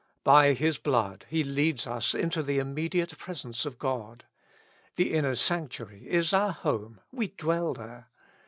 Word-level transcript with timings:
By 0.23 0.53
His 0.53 0.79
blood 0.79 1.27
He 1.29 1.43
leads 1.43 1.85
us 1.85 2.15
into 2.15 2.41
the 2.41 2.57
immediate 2.57 3.19
presence 3.19 3.67
of 3.67 3.77
God. 3.77 4.25
The 4.95 5.13
inner 5.13 5.35
sanctuary 5.35 6.09
is 6.09 6.33
our 6.33 6.53
home, 6.53 7.01
we 7.11 7.27
dwell 7.27 7.75
there. 7.75 8.09